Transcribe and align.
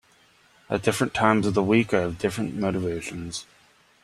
At 0.67 0.81
different 0.81 1.13
times 1.13 1.45
of 1.45 1.53
the 1.53 1.61
week 1.61 1.93
I 1.93 1.99
have 1.99 2.17
different 2.17 2.55
motivations. 2.55 3.45